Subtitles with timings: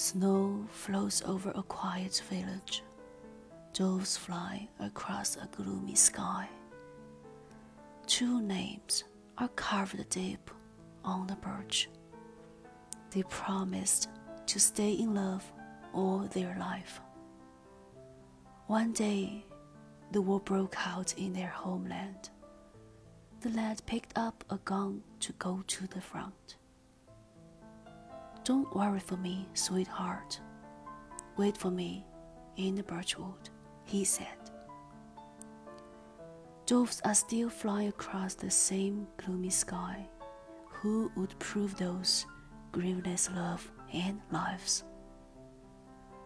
[0.00, 2.82] Snow flows over a quiet village.
[3.74, 6.48] Doves fly across a gloomy sky.
[8.06, 9.04] Two names
[9.36, 10.50] are carved deep
[11.04, 11.90] on the birch.
[13.10, 14.08] They promised
[14.46, 15.44] to stay in love
[15.92, 17.02] all their life.
[18.68, 19.44] One day,
[20.12, 22.30] the war broke out in their homeland.
[23.42, 26.56] The lad picked up a gun to go to the front.
[28.44, 30.40] Don't worry for me, sweetheart.
[31.36, 32.06] Wait for me
[32.56, 33.50] in the birchwood,
[33.84, 34.26] he said.
[36.66, 40.06] Doves are still flying across the same gloomy sky.
[40.68, 42.26] Who would prove those
[42.72, 44.84] grieveless love and lives?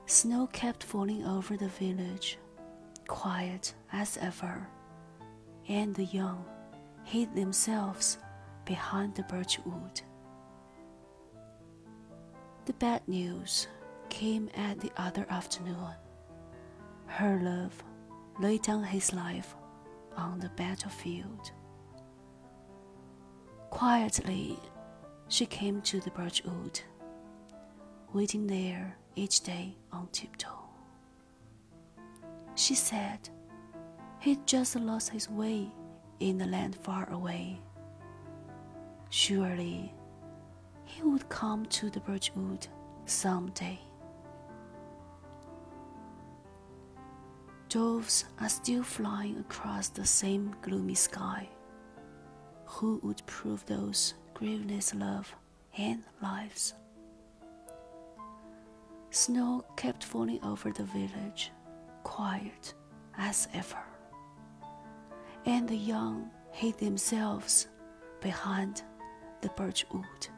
[0.07, 2.39] Snow kept falling over the village,
[3.09, 4.69] quiet as ever,
[5.69, 6.45] and the young
[7.05, 8.19] hid themselves
[8.65, 10.03] behind the birchwood.
[12.67, 13.69] The bad news
[14.09, 15.95] came at the other afternoon.
[17.07, 17.85] Her love
[18.41, 19.55] laid down his life
[20.17, 21.53] on the battlefield.
[23.69, 24.59] Quietly,
[25.29, 26.81] she came to the birchwood,
[28.15, 30.71] waiting there each day on tiptoe.
[32.55, 33.29] She said
[34.21, 35.71] he'd just lost his way
[36.21, 37.61] in the land far away.
[39.11, 39.93] Surely
[40.95, 42.69] he would come to the birchwood
[43.05, 43.81] some day.
[47.69, 51.49] Doves are still flying across the same gloomy sky.
[52.67, 55.35] Who would prove those grieveless love
[55.77, 56.75] and lives?
[59.11, 61.51] Snow kept falling over the village,
[62.05, 62.75] quiet
[63.19, 63.83] as ever.
[65.45, 67.67] And the young hid themselves
[68.21, 68.83] behind
[69.41, 70.29] the birch wood.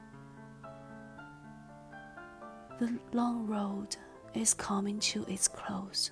[2.79, 3.97] The long road
[4.35, 6.11] is coming to its close.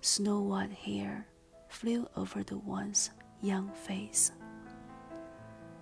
[0.00, 1.26] Snow white hair
[1.68, 3.10] flew over the once
[3.42, 4.32] young face.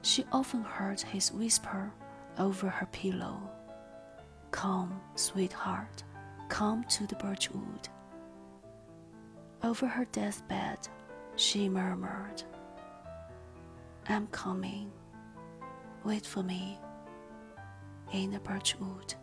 [0.02, 1.92] She often heard his whisper
[2.36, 3.40] over her pillow
[4.50, 6.02] Come, sweetheart,
[6.48, 7.88] come to the birchwood.
[9.62, 10.78] Over her deathbed,
[11.36, 12.42] she murmured,
[14.08, 14.90] I'm coming.
[16.04, 16.78] Wait for me
[18.12, 19.14] in the birchwood.